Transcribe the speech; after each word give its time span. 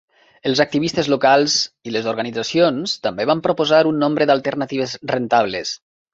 Els 0.51 0.59
activistes 0.63 1.09
locals 1.13 1.57
i 1.89 1.93
les 1.97 2.07
organitzacions 2.13 2.97
també 3.09 3.29
van 3.33 3.45
proposar 3.49 3.83
un 3.93 4.01
nombre 4.07 4.29
d'alternatives 4.33 4.99
rentables. 5.15 5.77